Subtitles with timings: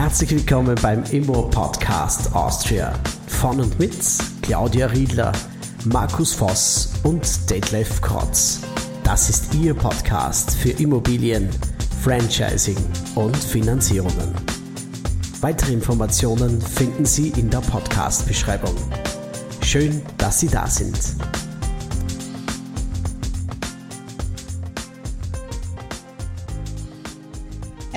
[0.00, 2.92] Herzlich willkommen beim Immo Podcast Austria.
[3.26, 3.98] Von und mit
[4.42, 5.32] Claudia Riedler,
[5.86, 8.60] Markus Voss und Detlef Krotz.
[9.02, 11.50] Das ist Ihr Podcast für Immobilien,
[12.00, 12.76] Franchising
[13.16, 14.36] und Finanzierungen.
[15.40, 18.76] Weitere Informationen finden Sie in der Podcast-Beschreibung.
[19.62, 20.96] Schön, dass Sie da sind.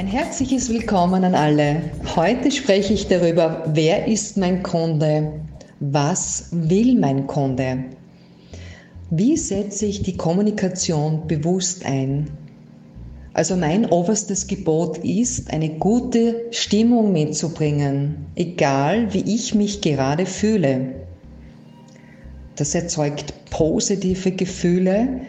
[0.00, 1.82] Ein herzliches Willkommen an alle.
[2.16, 5.42] Heute spreche ich darüber, wer ist mein Kunde?
[5.78, 7.84] Was will mein Kunde?
[9.10, 12.30] Wie setze ich die Kommunikation bewusst ein?
[13.34, 20.94] Also mein oberstes Gebot ist, eine gute Stimmung mitzubringen, egal wie ich mich gerade fühle.
[22.56, 25.20] Das erzeugt positive Gefühle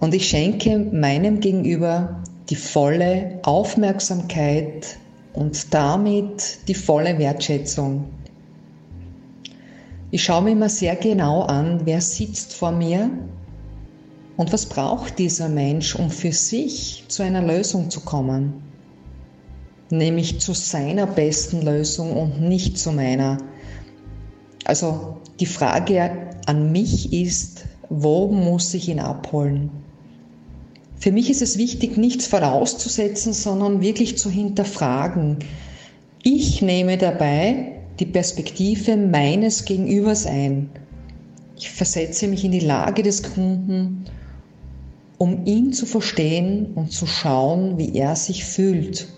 [0.00, 4.98] und ich schenke meinem Gegenüber die volle Aufmerksamkeit
[5.32, 8.06] und damit die volle Wertschätzung.
[10.10, 13.10] Ich schaue mir immer sehr genau an, wer sitzt vor mir
[14.36, 18.62] und was braucht dieser Mensch, um für sich zu einer Lösung zu kommen?
[19.90, 23.38] Nämlich zu seiner besten Lösung und nicht zu meiner.
[24.64, 26.10] Also die Frage
[26.46, 29.70] an mich ist, wo muss ich ihn abholen?
[30.98, 35.38] Für mich ist es wichtig, nichts vorauszusetzen, sondern wirklich zu hinterfragen.
[36.22, 40.70] Ich nehme dabei die Perspektive meines Gegenübers ein.
[41.56, 44.04] Ich versetze mich in die Lage des Kunden
[45.18, 49.08] um ihn zu verstehen und zu schauen, wie er sich fühlt.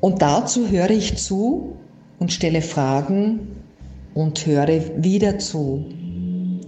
[0.00, 1.76] Und dazu höre ich zu
[2.18, 3.40] und stelle Fragen
[4.14, 5.84] und höre wieder zu.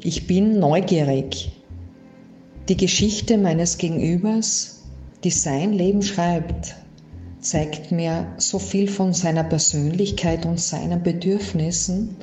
[0.02, 1.52] Ich bin neugierig.
[2.68, 4.82] Die Geschichte meines Gegenübers,
[5.24, 6.76] die sein Leben schreibt,
[7.40, 12.16] zeigt mir so viel von seiner Persönlichkeit und seinen Bedürfnissen,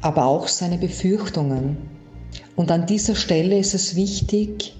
[0.00, 1.78] aber auch seine Befürchtungen.
[2.54, 4.76] Und an dieser Stelle ist es wichtig,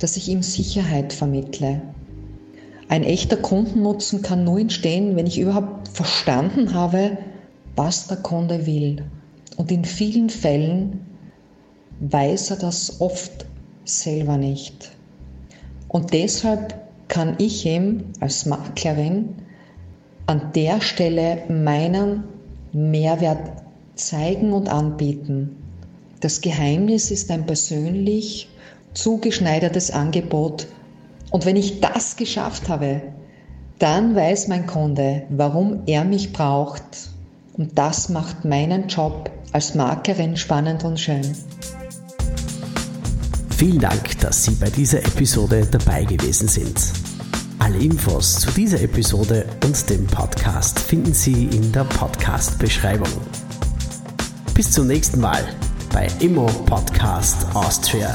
[0.00, 1.80] dass ich ihm Sicherheit vermittle.
[2.88, 7.18] Ein echter Kundennutzen kann nur entstehen, wenn ich überhaupt verstanden habe,
[7.76, 9.04] was der Kunde will.
[9.56, 11.06] Und in vielen Fällen
[12.00, 13.46] weiß er das oft
[13.86, 14.92] selber nicht.
[15.88, 16.74] Und deshalb
[17.08, 19.36] kann ich ihm als Maklerin
[20.26, 22.24] an der Stelle meinen
[22.72, 23.62] Mehrwert
[23.94, 25.56] zeigen und anbieten.
[26.20, 28.48] Das Geheimnis ist ein persönlich
[28.94, 30.66] zugeschneidertes Angebot.
[31.30, 33.02] Und wenn ich das geschafft habe,
[33.78, 36.82] dann weiß mein Kunde, warum er mich braucht.
[37.56, 41.36] Und das macht meinen Job als Markerin spannend und schön.
[43.56, 46.78] Vielen Dank, dass Sie bei dieser Episode dabei gewesen sind.
[47.58, 53.08] Alle Infos zu dieser Episode und dem Podcast finden Sie in der Podcast-Beschreibung.
[54.52, 55.42] Bis zum nächsten Mal
[55.90, 58.14] bei Immo Podcast Austria.